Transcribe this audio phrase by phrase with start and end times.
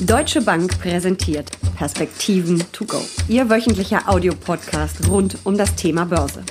[0.00, 3.04] Deutsche Bank präsentiert Perspektiven to go.
[3.26, 6.44] Ihr wöchentlicher Audiopodcast rund um das Thema Börse.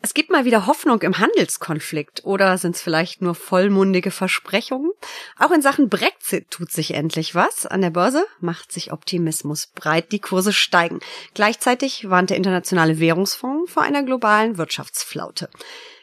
[0.00, 4.92] Es gibt mal wieder Hoffnung im Handelskonflikt oder sind es vielleicht nur vollmundige Versprechungen?
[5.36, 7.66] Auch in Sachen Brexit tut sich endlich was.
[7.66, 11.00] An der Börse macht sich Optimismus breit, die Kurse steigen.
[11.34, 15.48] Gleichzeitig warnt der Internationale Währungsfonds vor einer globalen Wirtschaftsflaute.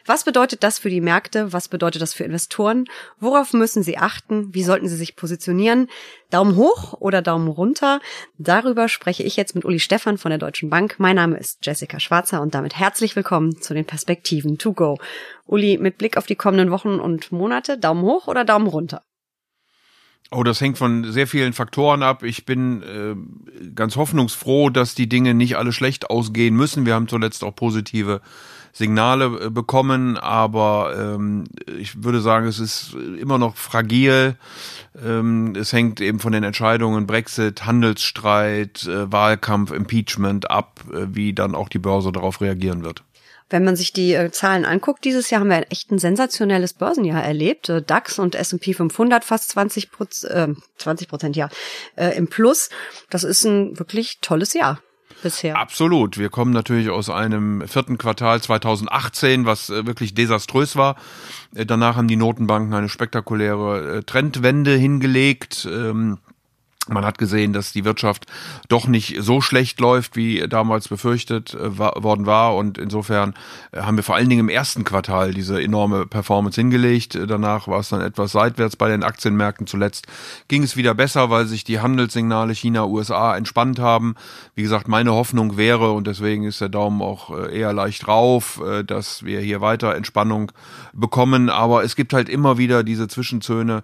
[0.10, 1.54] Was bedeutet das für die Märkte?
[1.54, 2.86] Was bedeutet das für Investoren?
[3.20, 4.52] Worauf müssen sie achten?
[4.56, 5.88] Wie sollten sie sich positionieren?
[6.32, 8.00] Daumen hoch oder Daumen runter?
[8.40, 10.96] Darüber spreche ich jetzt mit Uli Stefan von der Deutschen Bank.
[10.98, 14.98] Mein Name ist Jessica Schwarzer und damit herzlich willkommen zu den Perspektiven to go.
[15.46, 19.04] Uli, mit Blick auf die kommenden Wochen und Monate, Daumen hoch oder Daumen runter?
[20.32, 22.24] Oh, das hängt von sehr vielen Faktoren ab.
[22.24, 26.88] Ich bin äh, ganz hoffnungsfroh, dass die Dinge nicht alle schlecht ausgehen müssen.
[26.88, 28.22] Wir haben zuletzt auch positive
[28.74, 31.46] Signale äh, bekommen, aber ähm,
[31.80, 34.36] ich würde sagen, es ist immer noch fragil.
[35.04, 41.34] Ähm, es hängt eben von den Entscheidungen Brexit, Handelsstreit, äh, Wahlkampf, Impeachment ab, äh, wie
[41.34, 43.04] dann auch die Börse darauf reagieren wird.
[43.52, 47.24] Wenn man sich die äh, Zahlen anguckt, dieses Jahr haben wir echt ein sensationelles Börsenjahr
[47.24, 47.70] erlebt.
[47.70, 51.50] Äh, DAX und S&P 500 fast 20 Prozent, äh, 20 Prozent ja,
[51.96, 52.70] im Plus.
[53.10, 54.80] Das ist ein wirklich tolles Jahr
[55.22, 55.58] bisher.
[55.58, 56.18] Absolut.
[56.18, 60.96] Wir kommen natürlich aus einem vierten Quartal 2018, was äh, wirklich desaströs war.
[61.56, 65.68] Äh, danach haben die Notenbanken eine spektakuläre äh, Trendwende hingelegt.
[65.70, 66.20] Ähm,
[66.90, 68.26] man hat gesehen, dass die Wirtschaft
[68.68, 72.56] doch nicht so schlecht läuft, wie damals befürchtet äh, worden war.
[72.56, 73.34] Und insofern
[73.72, 77.16] äh, haben wir vor allen Dingen im ersten Quartal diese enorme Performance hingelegt.
[77.16, 79.68] Äh, danach war es dann etwas seitwärts bei den Aktienmärkten.
[79.68, 80.08] Zuletzt
[80.48, 84.16] ging es wieder besser, weil sich die Handelssignale China, USA entspannt haben.
[84.56, 89.24] Wie gesagt, meine Hoffnung wäre, und deswegen ist der Daumen auch eher leicht rauf, dass
[89.24, 90.52] wir hier weiter Entspannung
[90.94, 91.50] bekommen.
[91.50, 93.84] Aber es gibt halt immer wieder diese Zwischenzöne,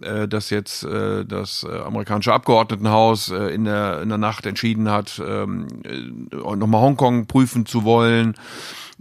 [0.00, 4.90] äh, dass jetzt äh, das äh, amerikanische Abgeordnetenhaus äh, in, der, in der Nacht entschieden
[4.90, 8.34] hat, ähm, äh, nochmal Hongkong prüfen zu wollen.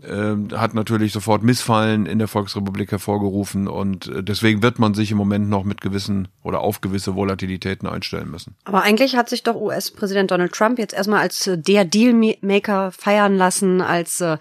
[0.01, 5.11] Äh, hat natürlich sofort Missfallen in der Volksrepublik hervorgerufen und äh, deswegen wird man sich
[5.11, 8.55] im Moment noch mit gewissen oder auf gewisse Volatilitäten einstellen müssen.
[8.65, 13.81] Aber eigentlich hat sich doch US-Präsident Donald Trump jetzt erstmal als der Dealmaker feiern lassen,
[13.81, 14.37] als äh,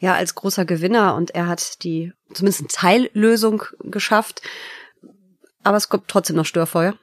[0.00, 4.42] ja als großer Gewinner und er hat die zumindest Teillösung geschafft
[5.66, 6.94] aber es kommt trotzdem noch Störfeuer.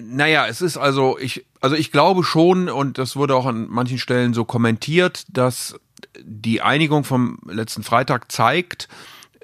[0.00, 3.98] Naja, es ist also, ich, also ich glaube schon, und das wurde auch an manchen
[3.98, 5.78] Stellen so kommentiert, dass
[6.18, 8.88] die Einigung vom letzten Freitag zeigt,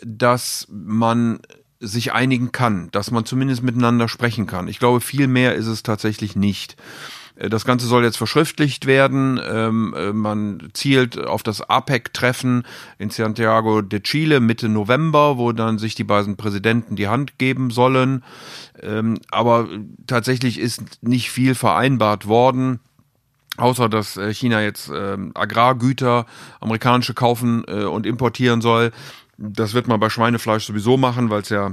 [0.01, 1.41] dass man
[1.81, 4.69] sich einigen kann, dass man zumindest miteinander sprechen kann.
[4.69, 6.77] Ich glaube, viel mehr ist es tatsächlich nicht.
[7.39, 9.41] Äh, das Ganze soll jetzt verschriftlicht werden.
[9.47, 12.65] Ähm, äh, man zielt auf das APEC-Treffen
[12.99, 17.71] in Santiago de Chile Mitte November, wo dann sich die beiden Präsidenten die Hand geben
[17.71, 18.25] sollen.
[18.83, 19.69] Ähm, aber
[20.07, 22.81] tatsächlich ist nicht viel vereinbart worden
[23.57, 26.27] außer dass äh, China jetzt ähm, Agrargüter
[26.61, 28.93] amerikanische kaufen und importieren soll.
[29.37, 31.73] Das wird man bei Schweinefleisch sowieso machen, weil es ja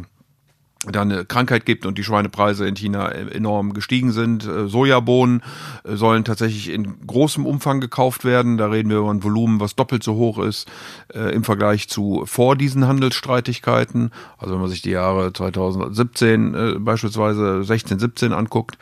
[0.92, 4.46] da eine Krankheit gibt und die Schweinepreise in China enorm gestiegen sind.
[4.46, 5.42] Äh, Sojabohnen
[5.84, 8.58] äh, sollen tatsächlich in großem Umfang gekauft werden.
[8.58, 10.70] Da reden wir über ein Volumen, was doppelt so hoch ist
[11.14, 14.12] äh, im Vergleich zu vor diesen Handelsstreitigkeiten.
[14.38, 18.78] Also wenn man sich die Jahre 2017 äh, beispielsweise 16, 17 anguckt.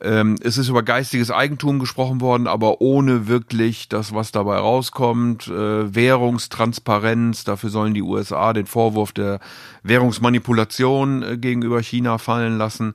[0.00, 5.48] Ähm, es ist über geistiges Eigentum gesprochen worden, aber ohne wirklich das, was dabei rauskommt.
[5.48, 9.40] Äh, Währungstransparenz, dafür sollen die USA den Vorwurf der
[9.82, 12.94] Währungsmanipulation äh, gegenüber China fallen lassen.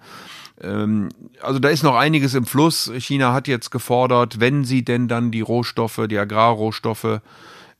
[0.62, 1.09] Ähm,
[1.41, 2.90] also da ist noch einiges im Fluss.
[3.00, 7.20] China hat jetzt gefordert, wenn sie denn dann die Rohstoffe, die Agrarrohstoffe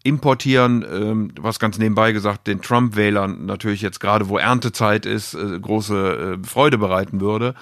[0.04, 5.60] importieren, ähm, was ganz nebenbei gesagt den Trump-Wählern natürlich jetzt gerade, wo Erntezeit ist, äh,
[5.62, 7.56] große äh, Freude bereiten würde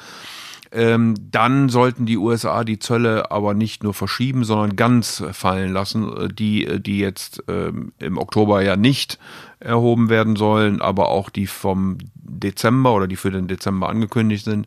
[0.72, 6.16] ähm, dann sollten die USA die Zölle aber nicht nur verschieben, sondern ganz fallen lassen,
[6.16, 9.20] äh, die, äh, die jetzt ähm, im Oktober ja nicht
[9.60, 14.66] erhoben werden sollen, aber auch die vom Dezember oder die für den Dezember angekündigt sind.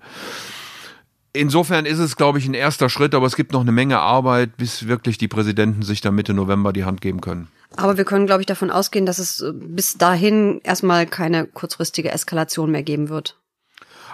[1.33, 4.57] Insofern ist es, glaube ich, ein erster Schritt, aber es gibt noch eine Menge Arbeit,
[4.57, 7.49] bis wirklich die Präsidenten sich da Mitte November die Hand geben können.
[7.77, 12.13] Aber wir können, glaube ich, davon ausgehen, dass es äh, bis dahin erstmal keine kurzfristige
[12.13, 13.37] Eskalation mehr geben wird.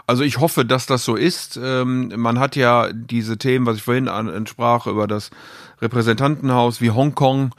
[0.06, 1.58] Also ich hoffe, dass das so ist.
[1.62, 5.31] Ähm, man hat ja diese Themen, was ich vorhin ansprach, über das
[5.81, 7.55] Repräsentantenhaus wie Hongkong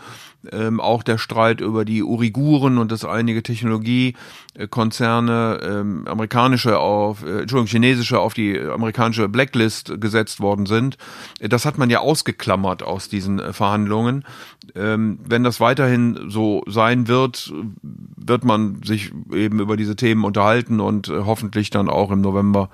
[0.51, 7.41] ähm, auch der Streit über die Uiguren und dass einige Technologiekonzerne ähm, amerikanische auf, äh,
[7.41, 10.97] Entschuldigung, chinesische auf die amerikanische Blacklist gesetzt worden sind.
[11.39, 14.25] Das hat man ja ausgeklammert aus diesen äh, Verhandlungen.
[14.75, 17.53] Ähm, wenn das weiterhin so sein wird,
[18.27, 22.69] wird man sich eben über diese Themen unterhalten und äh, hoffentlich dann auch im November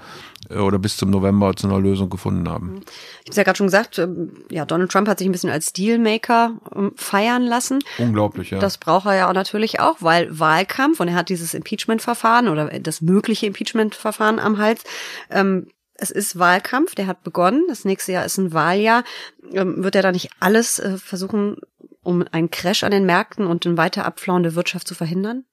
[0.50, 2.82] äh, oder bis zum November zu einer Lösung gefunden haben.
[3.24, 5.74] Ich habe ja gerade schon gesagt, ähm, ja, Donald Trump hat sich ein bisschen als
[5.74, 7.80] Dealmaker ähm, feiern lassen.
[7.98, 8.60] Unglaublich, ja.
[8.60, 12.80] Das braucht er ja auch natürlich auch, weil Wahlkampf und er hat dieses Impeachment-Verfahren oder
[12.80, 14.84] das mögliche Impeachment-Verfahren am Hals.
[15.30, 15.68] Ähm,
[16.00, 17.66] es ist Wahlkampf, der hat begonnen.
[17.68, 19.04] Das nächste Jahr ist ein Wahljahr.
[19.52, 21.58] Ähm, wird er da nicht alles äh, versuchen,
[22.08, 25.44] um einen Crash an den Märkten und eine weiter abflauende Wirtschaft zu verhindern?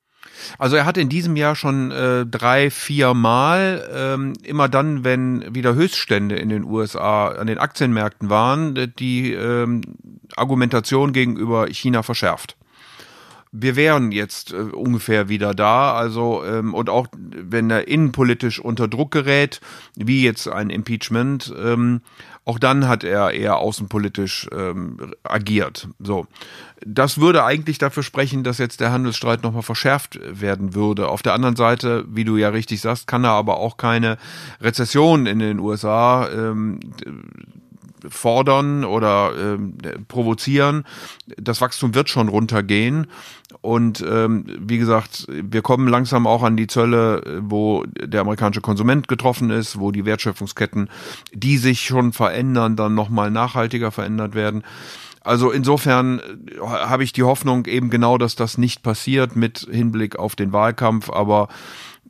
[0.58, 5.54] Also er hat in diesem Jahr schon äh, drei, vier Mal, ähm, immer dann, wenn
[5.54, 9.82] wieder Höchststände in den USA an den Aktienmärkten waren, die ähm,
[10.36, 12.56] Argumentation gegenüber China verschärft
[13.56, 15.94] wir wären jetzt äh, ungefähr wieder da.
[15.94, 19.60] Also ähm, und auch wenn er innenpolitisch unter Druck gerät,
[19.94, 22.00] wie jetzt ein Impeachment, ähm,
[22.44, 25.88] auch dann hat er eher außenpolitisch ähm, agiert.
[25.98, 26.26] So,
[26.84, 31.08] das würde eigentlich dafür sprechen, dass jetzt der Handelsstreit nochmal verschärft werden würde.
[31.08, 34.18] Auf der anderen Seite, wie du ja richtig sagst, kann er aber auch keine
[34.60, 36.80] Rezession in den USA ähm,
[38.08, 39.76] fordern oder ähm,
[40.08, 40.84] provozieren.
[41.36, 43.06] Das Wachstum wird schon runtergehen.
[43.60, 49.08] Und ähm, wie gesagt, wir kommen langsam auch an die Zölle, wo der amerikanische Konsument
[49.08, 50.90] getroffen ist, wo die Wertschöpfungsketten,
[51.32, 54.64] die sich schon verändern, dann nochmal nachhaltiger verändert werden.
[55.24, 60.16] Also insofern äh, habe ich die Hoffnung eben genau, dass das nicht passiert mit Hinblick
[60.16, 61.54] auf den Wahlkampf, aber äh,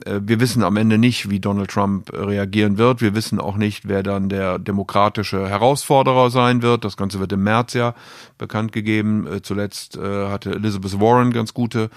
[0.05, 3.00] wir wissen am Ende nicht, wie Donald Trump reagieren wird.
[3.00, 6.85] Wir wissen auch nicht, wer dann der demokratische Herausforderer sein wird.
[6.85, 7.94] Das Ganze wird im März ja
[8.37, 9.26] bekannt gegeben.
[9.26, 11.91] Äh, zuletzt äh, hatte Elizabeth Warren ganz gute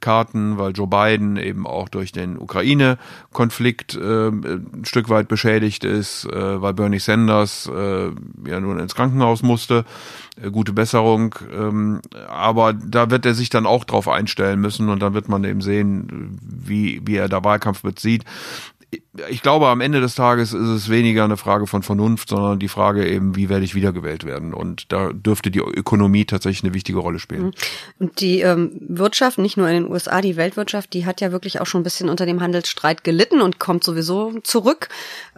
[0.00, 6.72] Karten, weil Joe Biden eben auch durch den Ukraine-Konflikt ein Stück weit beschädigt ist, weil
[6.72, 9.84] Bernie Sanders ja nun ins Krankenhaus musste.
[10.50, 11.34] Gute Besserung.
[11.52, 15.44] Ähm, aber da wird er sich dann auch drauf einstellen müssen und dann wird man
[15.44, 18.24] eben sehen, wie, wie er da Wahlkampf bezieht.
[19.28, 22.68] Ich glaube, am Ende des Tages ist es weniger eine Frage von Vernunft, sondern die
[22.68, 24.52] Frage eben, wie werde ich wiedergewählt werden?
[24.52, 27.46] Und da dürfte die Ökonomie tatsächlich eine wichtige Rolle spielen.
[27.46, 27.52] Mhm.
[27.98, 31.60] Und die ähm, Wirtschaft, nicht nur in den USA, die Weltwirtschaft, die hat ja wirklich
[31.60, 34.88] auch schon ein bisschen unter dem Handelsstreit gelitten und kommt sowieso zurück.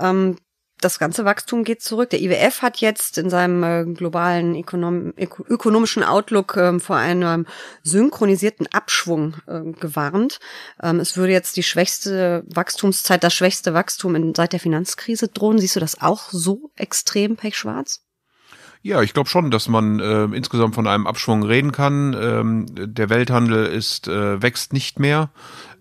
[0.01, 0.37] Ähm,
[0.85, 2.11] das ganze Wachstum geht zurück.
[2.11, 7.47] Der IWF hat jetzt in seinem äh, globalen Ökonom ökonomischen Outlook ähm, vor einem
[7.83, 10.41] synchronisierten Abschwung äh, gewarnt.
[10.83, 15.59] Ähm, es würde jetzt die schwächste Wachstumszeit, das schwächste Wachstum in, seit der Finanzkrise drohen.
[15.59, 18.04] Siehst du das auch so extrem, Pech Schwarz?
[18.87, 22.15] Ja, ich glaube schon, dass man äh, insgesamt von einem Abschwung reden kann.
[22.21, 25.31] Ähm, der Welthandel ist äh, wächst nicht mehr.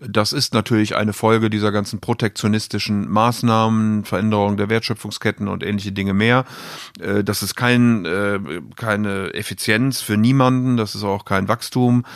[0.00, 6.14] Das ist natürlich eine Folge dieser ganzen protektionistischen Maßnahmen, Veränderung der Wertschöpfungsketten und ähnliche Dinge
[6.14, 6.46] mehr.
[6.98, 8.40] Äh, das ist kein, äh,
[8.74, 12.06] keine Effizienz für niemanden, das ist auch kein Wachstum,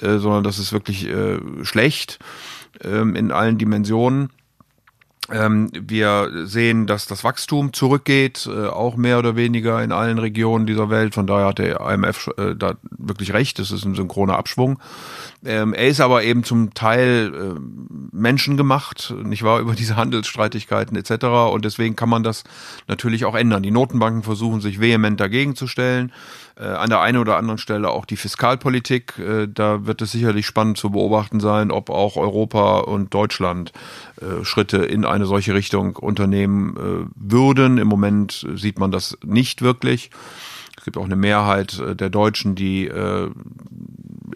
[0.00, 2.20] äh, sondern das ist wirklich äh, schlecht
[2.82, 4.30] ähm, in allen Dimensionen.
[5.30, 10.66] Ähm, wir sehen, dass das Wachstum zurückgeht, äh, auch mehr oder weniger in allen Regionen
[10.66, 11.14] dieser Welt.
[11.14, 13.58] Von daher hat der IMF äh, da wirklich recht.
[13.58, 14.78] Es ist ein synchroner Abschwung.
[15.44, 17.60] Ähm, er ist aber eben zum Teil äh,
[18.10, 21.26] menschengemacht, nicht wahr, über diese Handelsstreitigkeiten etc.
[21.52, 22.44] Und deswegen kann man das
[22.86, 23.62] natürlich auch ändern.
[23.62, 26.10] Die Notenbanken versuchen sich vehement dagegen zu stellen.
[26.58, 29.18] Äh, an der einen oder anderen Stelle auch die Fiskalpolitik.
[29.18, 33.72] Äh, da wird es sicherlich spannend zu beobachten sein, ob auch Europa und Deutschland
[34.20, 37.78] äh, Schritte in eine solche Richtung unternehmen äh, würden.
[37.78, 40.10] Im Moment sieht man das nicht wirklich.
[40.76, 43.30] Es gibt auch eine Mehrheit äh, der Deutschen, die äh,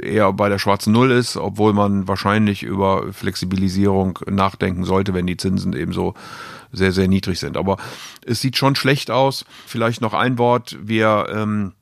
[0.00, 5.36] eher bei der schwarzen Null ist, obwohl man wahrscheinlich über Flexibilisierung nachdenken sollte, wenn die
[5.36, 6.14] Zinsen eben so
[6.72, 7.56] sehr, sehr niedrig sind.
[7.56, 7.76] Aber
[8.24, 9.44] es sieht schon schlecht aus.
[9.66, 10.76] Vielleicht noch ein Wort.
[10.82, 11.72] Wir ähm,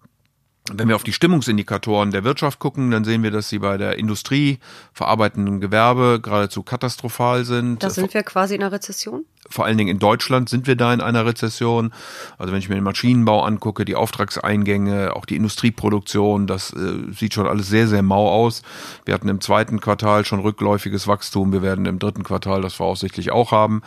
[0.75, 3.99] wenn wir auf die Stimmungsindikatoren der Wirtschaft gucken, dann sehen wir, dass sie bei der
[3.99, 4.59] Industrie,
[4.93, 7.83] verarbeitenden Gewerbe geradezu katastrophal sind.
[7.83, 9.25] Da sind wir quasi in einer Rezession?
[9.49, 11.93] Vor allen Dingen in Deutschland sind wir da in einer Rezession.
[12.39, 17.35] Also wenn ich mir den Maschinenbau angucke, die Auftragseingänge, auch die Industrieproduktion, das äh, sieht
[17.35, 18.63] schon alles sehr, sehr mau aus.
[19.05, 21.53] Wir hatten im zweiten Quartal schon rückläufiges Wachstum.
[21.53, 23.83] Wir werden im dritten Quartal das voraussichtlich auch haben.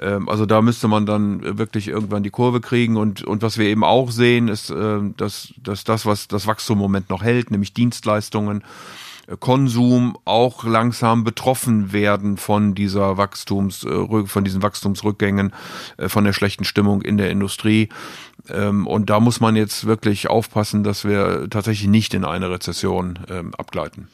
[0.00, 3.66] Ähm, also da müsste man dann wirklich irgendwann die Kurve kriegen und, und was wir
[3.66, 7.50] eben auch sehen, ist, äh, dass, dass das, was das Wachstum im Moment noch hält,
[7.50, 8.62] nämlich Dienstleistungen,
[9.26, 15.52] äh, Konsum auch langsam betroffen werden von dieser Wachstums, äh, von diesen Wachstumsrückgängen,
[16.06, 17.88] von der schlechten Stimmung in der Industrie.
[18.48, 23.18] Ähm, und da muss man jetzt wirklich aufpassen, dass wir tatsächlich nicht in eine Rezession
[23.28, 24.08] ähm, abgleiten.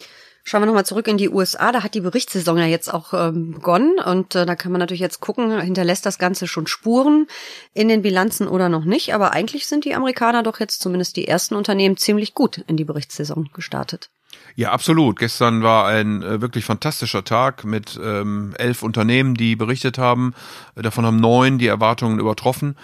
[0.46, 1.72] Schauen wir nochmal zurück in die USA.
[1.72, 3.98] Da hat die Berichtssaison ja jetzt auch ähm, begonnen.
[3.98, 7.26] Und äh, da kann man natürlich jetzt gucken, hinterlässt das Ganze schon Spuren
[7.72, 9.14] in den Bilanzen oder noch nicht.
[9.14, 12.84] Aber eigentlich sind die Amerikaner doch jetzt zumindest die ersten Unternehmen ziemlich gut in die
[12.84, 14.10] Berichtssaison gestartet.
[14.54, 15.18] Ja, absolut.
[15.18, 20.34] Gestern war ein äh, wirklich fantastischer Tag mit ähm, elf Unternehmen, die berichtet haben.
[20.74, 22.76] Davon haben neun die Erwartungen übertroffen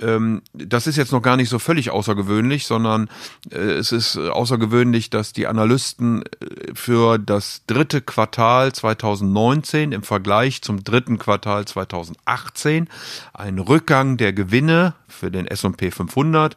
[0.00, 3.08] ähm, das ist jetzt noch gar nicht so völlig außergewöhnlich, sondern
[3.50, 10.62] äh, es ist außergewöhnlich, dass die Analysten äh, für das dritte Quartal 2019 im Vergleich
[10.62, 12.88] zum dritten Quartal 2018
[13.32, 16.56] einen Rückgang der Gewinne für den S&P 500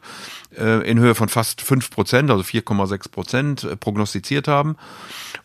[0.56, 4.76] äh, in Höhe von fast fünf Prozent, also 4,6 Prozent äh, prognostiziert haben.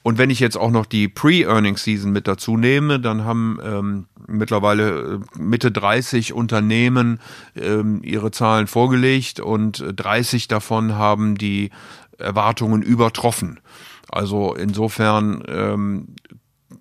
[0.01, 5.19] Und wenn ich jetzt auch noch die Pre-Earning-Season mit dazu nehme, dann haben ähm, mittlerweile
[5.35, 7.19] äh, Mitte 30 Unternehmen
[7.83, 11.71] ähm, ihre Zahlen vorgelegt und 30 davon haben die
[12.17, 13.59] Erwartungen übertroffen.
[14.09, 16.15] Also insofern ähm,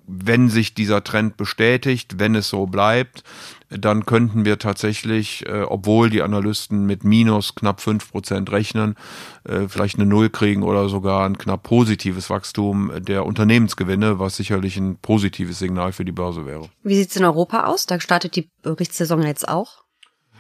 [0.07, 3.23] wenn sich dieser Trend bestätigt, wenn es so bleibt,
[3.71, 8.97] dann könnten wir tatsächlich, äh, obwohl die Analysten mit minus knapp fünf Prozent rechnen,
[9.45, 14.77] äh, vielleicht eine Null kriegen oder sogar ein knapp positives Wachstum der Unternehmensgewinne, was sicherlich
[14.77, 16.69] ein positives Signal für die Börse wäre.
[16.83, 17.87] Wie sieht's in Europa aus?
[17.87, 19.82] Da startet die Berichtssaison jetzt auch.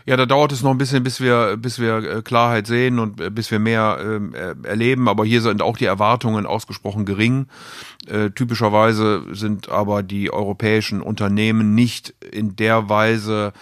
[0.04, 3.20] Ja, da dauert es noch ein bisschen, bis wir, bis wir äh, Klarheit sehen und
[3.20, 3.98] äh, bis wir mehr
[4.34, 5.08] äh, erleben.
[5.08, 7.46] Aber hier sind auch die Erwartungen ausgesprochen gering.
[8.06, 13.52] Äh, typischerweise sind aber die europäischen Unternehmen nicht in der Weise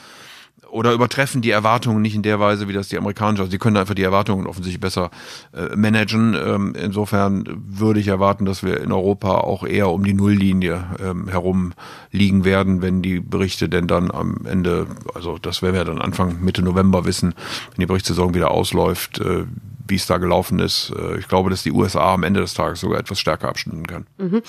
[0.71, 3.41] oder übertreffen die Erwartungen nicht in der Weise, wie das die Amerikaner.
[3.41, 5.11] Also die können einfach die Erwartungen offensichtlich besser
[5.53, 6.35] äh, managen.
[6.35, 11.29] Ähm, insofern würde ich erwarten, dass wir in Europa auch eher um die Nulllinie ähm,
[11.29, 11.73] herum
[12.11, 16.43] liegen werden, wenn die Berichte denn dann am Ende, also das werden wir dann Anfang
[16.43, 17.35] Mitte November wissen,
[17.71, 19.45] wenn die Berichtssaison wieder ausläuft, äh,
[19.91, 20.93] wie es da gelaufen ist.
[20.97, 24.07] Äh, ich glaube, dass die USA am Ende des Tages sogar etwas stärker abschneiden kann.
[24.19, 24.43] Mhm.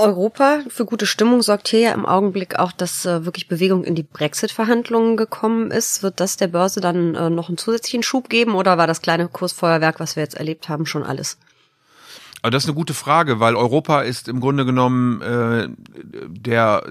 [0.00, 3.94] Europa für gute Stimmung sorgt hier ja im Augenblick auch, dass äh, wirklich Bewegung in
[3.94, 6.02] die Brexit-Verhandlungen gekommen ist.
[6.02, 9.28] Wird das der Börse dann äh, noch einen zusätzlichen Schub geben oder war das kleine
[9.28, 11.38] Kursfeuerwerk, was wir jetzt erlebt haben, schon alles?
[12.42, 15.68] Aber das ist eine gute Frage, weil Europa ist im Grunde genommen äh,
[16.26, 16.82] der,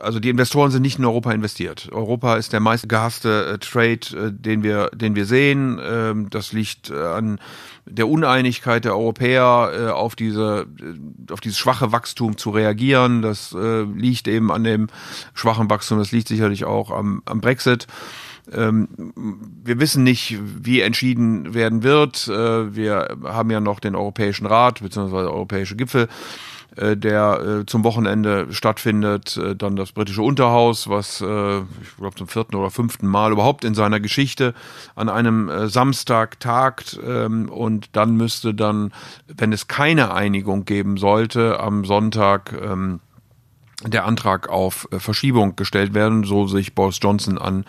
[0.00, 1.88] also die Investoren sind nicht in Europa investiert.
[1.92, 5.80] Europa ist der meist gehasste äh, Trade, äh, den wir, den wir sehen.
[5.82, 7.40] Ähm, das liegt äh, an
[7.84, 13.22] der Uneinigkeit der Europäer äh, auf diese, äh, auf dieses schwache Wachstum zu reagieren.
[13.22, 14.88] Das liegt eben an dem
[15.34, 15.98] schwachen Wachstum.
[15.98, 17.86] Das liegt sicherlich auch am, am Brexit.
[18.52, 18.88] Ähm,
[19.64, 22.28] wir wissen nicht, wie entschieden werden wird.
[22.28, 25.16] Äh, wir haben ja noch den Europäischen Rat bzw.
[25.16, 26.08] Europäische Gipfel
[26.76, 32.54] äh, der äh, zum Wochenende stattfindet, dann das britische Unterhaus, was ich glaube zum vierten
[32.54, 34.54] oder fünften Mal überhaupt in seiner Geschichte
[34.94, 38.92] an einem Samstag tagt ähm, und dann müsste dann,
[39.26, 43.00] wenn es keine Einigung geben sollte, am Sonntag ähm,
[43.82, 47.64] der Antrag auf äh, Verschiebung gestellt werden, so sich Boris Johnson an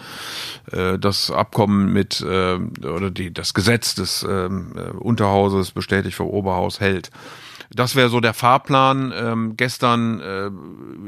[0.72, 6.28] äh, das Abkommen mit äh, oder die, das Gesetz des ähm, äh, Unterhauses bestätigt vom
[6.28, 7.12] Oberhaus hält.
[7.74, 9.14] Das wäre so der Fahrplan.
[9.16, 10.50] Ähm, gestern äh,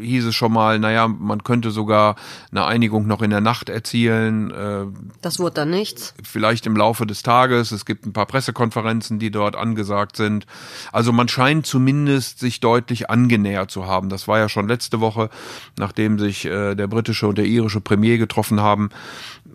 [0.01, 2.15] hieß es schon mal, naja, man könnte sogar
[2.51, 4.51] eine Einigung noch in der Nacht erzielen.
[4.51, 4.85] Äh,
[5.21, 6.13] das wurde dann nichts.
[6.23, 7.71] Vielleicht im Laufe des Tages.
[7.71, 10.45] Es gibt ein paar Pressekonferenzen, die dort angesagt sind.
[10.91, 14.09] Also man scheint zumindest sich deutlich angenähert zu haben.
[14.09, 15.29] Das war ja schon letzte Woche,
[15.77, 18.89] nachdem sich äh, der britische und der irische Premier getroffen haben.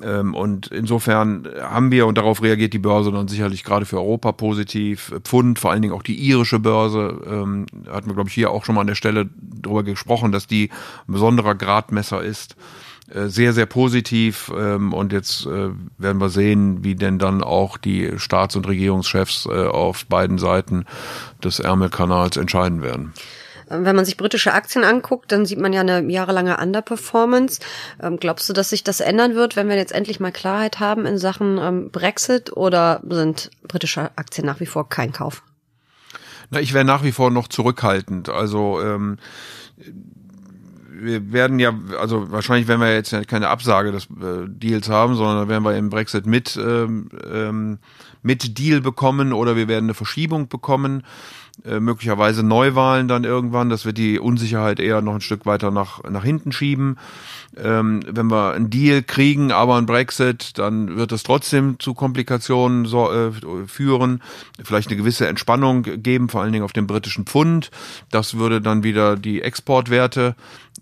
[0.02, 4.32] Ähm, und insofern haben wir, und darauf reagiert die Börse dann sicherlich gerade für Europa
[4.32, 8.50] positiv, Pfund, vor allen Dingen auch die irische Börse, ähm, hatten wir, glaube ich, hier
[8.50, 10.70] auch schon mal an der Stelle drüber gesprochen, dass die
[11.08, 12.56] ein besonderer Gradmesser ist.
[13.10, 14.50] Äh, sehr, sehr positiv.
[14.56, 19.46] Ähm, und jetzt äh, werden wir sehen, wie denn dann auch die Staats- und Regierungschefs
[19.46, 20.86] äh, auf beiden Seiten
[21.42, 23.12] des Ärmelkanals entscheiden werden.
[23.68, 27.60] Wenn man sich britische Aktien anguckt, dann sieht man ja eine jahrelange Underperformance.
[28.02, 31.06] Ähm, glaubst du, dass sich das ändern wird, wenn wir jetzt endlich mal Klarheit haben
[31.06, 35.42] in Sachen ähm, Brexit oder sind britische Aktien nach wie vor kein Kauf?
[36.54, 38.28] Na, ich wäre nach wie vor noch zurückhaltend.
[38.28, 39.18] Also ähm,
[40.88, 45.48] wir werden ja, also wahrscheinlich werden wir jetzt keine Absage des äh, Deals haben, sondern
[45.48, 47.78] werden wir im Brexit mit ähm, ähm,
[48.22, 51.02] mit Deal bekommen oder wir werden eine Verschiebung bekommen.
[51.64, 53.70] Äh, möglicherweise Neuwahlen dann irgendwann.
[53.70, 56.98] Das wird die Unsicherheit eher noch ein Stück weiter nach, nach hinten schieben.
[57.56, 62.86] Ähm, wenn wir einen Deal kriegen, aber ein Brexit, dann wird es trotzdem zu Komplikationen
[62.86, 63.30] so, äh,
[63.68, 64.20] führen.
[64.64, 67.70] Vielleicht eine gewisse Entspannung geben, vor allen Dingen auf dem britischen Pfund.
[68.10, 70.34] Das würde dann wieder die Exportwerte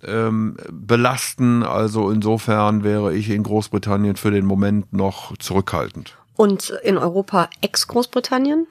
[0.02, 1.62] ähm, belasten.
[1.62, 6.16] Also insofern wäre ich in Großbritannien für den Moment noch zurückhaltend.
[6.34, 8.66] Und in Europa ex-Großbritannien?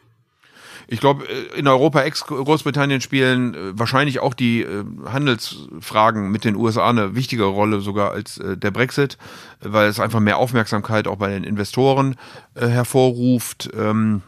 [0.92, 6.44] Ich glaube, äh, in Europa ex Großbritannien spielen äh, wahrscheinlich auch die äh, Handelsfragen mit
[6.44, 9.18] den USA eine wichtigere Rolle sogar als der Brexit,
[9.62, 12.18] weil es einfach mehr Aufmerksamkeit auch bei den Investoren
[12.56, 13.70] hervorruft.
[13.74, 14.22] Ähm,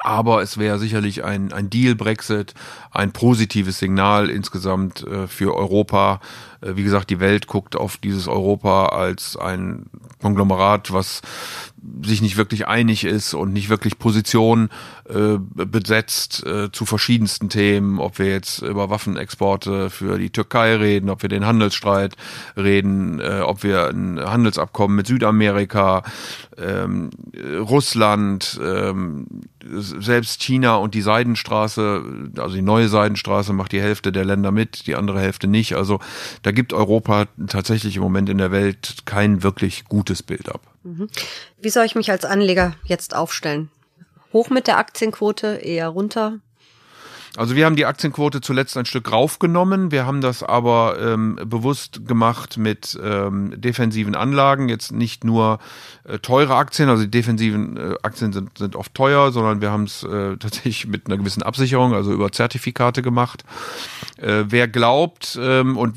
[0.00, 2.52] Aber es wäre sicherlich ein, ein Deal-Brexit,
[2.90, 6.20] ein positives Signal insgesamt für Europa.
[6.60, 9.86] Wie gesagt, die Welt guckt auf dieses Europa als ein
[10.20, 11.22] Konglomerat, was
[12.04, 14.70] sich nicht wirklich einig ist und nicht wirklich Position
[15.08, 21.10] äh, besetzt äh, zu verschiedensten Themen, ob wir jetzt über Waffenexporte für die Türkei reden,
[21.10, 22.16] ob wir den Handelsstreit
[22.56, 26.02] reden, äh, ob wir ein Handelsabkommen mit Südamerika,
[26.58, 27.10] ähm,
[27.60, 29.26] Russland, ähm,
[29.68, 34.86] selbst China und die Seidenstraße, also die neue Seidenstraße macht die Hälfte der Länder mit,
[34.86, 35.74] die andere Hälfte nicht.
[35.74, 36.00] Also
[36.42, 40.60] da gibt Europa tatsächlich im Moment in der Welt kein wirklich gutes Bild ab.
[40.86, 41.08] Mhm.
[41.60, 43.70] Wie soll ich mich als Anleger jetzt aufstellen?
[44.32, 46.38] Hoch mit der Aktienquote, eher runter?
[47.36, 49.90] Also wir haben die Aktienquote zuletzt ein Stück raufgenommen.
[49.90, 54.70] Wir haben das aber ähm, bewusst gemacht mit ähm, defensiven Anlagen.
[54.70, 55.58] Jetzt nicht nur
[56.04, 59.84] äh, teure Aktien, also die defensiven äh, Aktien sind, sind oft teuer, sondern wir haben
[59.84, 63.44] es äh, tatsächlich mit einer gewissen Absicherung, also über Zertifikate gemacht.
[64.18, 65.96] Äh, wer glaubt, ähm, und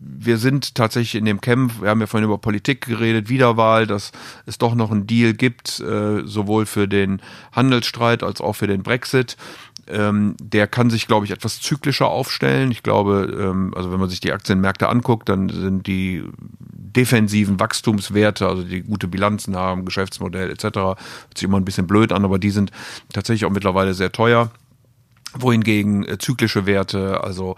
[0.00, 4.12] wir sind tatsächlich in dem Camp, wir haben ja vorhin über Politik geredet, Wiederwahl, dass
[4.46, 7.20] es doch noch einen Deal gibt, äh, sowohl für den
[7.52, 9.36] Handelsstreit als auch für den Brexit
[9.90, 12.70] ähm, der kann sich, glaube ich, etwas zyklischer aufstellen.
[12.70, 18.46] Ich glaube, ähm, also wenn man sich die Aktienmärkte anguckt, dann sind die defensiven Wachstumswerte,
[18.46, 20.98] also die gute Bilanzen haben, Geschäftsmodell etc., hört
[21.34, 22.70] sich immer ein bisschen blöd an, aber die sind
[23.12, 24.50] tatsächlich auch mittlerweile sehr teuer.
[25.34, 27.56] Wohingegen äh, zyklische Werte, also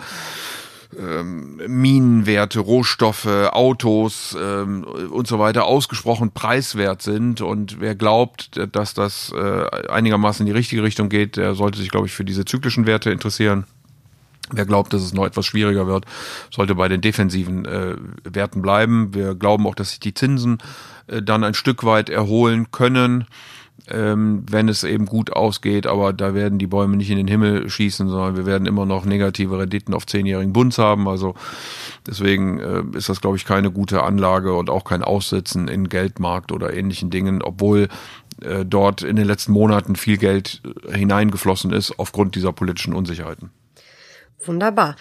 [0.98, 7.40] ähm, Minenwerte, Rohstoffe, Autos ähm, und so weiter ausgesprochen preiswert sind.
[7.40, 11.90] Und wer glaubt, dass das äh, einigermaßen in die richtige Richtung geht, der sollte sich,
[11.90, 13.64] glaube ich, für diese zyklischen Werte interessieren.
[14.52, 16.06] Wer glaubt, dass es noch etwas schwieriger wird,
[16.50, 19.14] sollte bei den defensiven äh, Werten bleiben.
[19.14, 20.58] Wir glauben auch, dass sich die Zinsen
[21.06, 23.26] äh, dann ein Stück weit erholen können
[23.88, 27.68] ähm, wenn es eben gut ausgeht, aber da werden die Bäume nicht in den Himmel
[27.68, 31.08] schießen, sondern wir werden immer noch negative Renditen auf zehnjährigen Bunds haben.
[31.08, 31.34] Also
[32.06, 36.52] deswegen äh, ist das, glaube ich, keine gute Anlage und auch kein Aussitzen in Geldmarkt
[36.52, 37.88] oder ähnlichen Dingen, obwohl
[38.42, 43.50] äh, dort in den letzten Monaten viel Geld hineingeflossen ist aufgrund dieser politischen Unsicherheiten.
[44.44, 44.96] Wunderbar.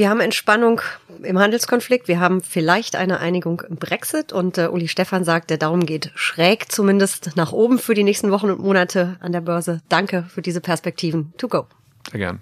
[0.00, 0.80] Wir haben Entspannung
[1.22, 2.08] im Handelskonflikt.
[2.08, 4.32] Wir haben vielleicht eine Einigung im Brexit.
[4.32, 8.30] Und äh, Uli Stefan sagt, der Daumen geht schräg zumindest nach oben für die nächsten
[8.30, 9.82] Wochen und Monate an der Börse.
[9.90, 11.34] Danke für diese Perspektiven.
[11.36, 11.66] To go.
[12.10, 12.40] Sehr gern.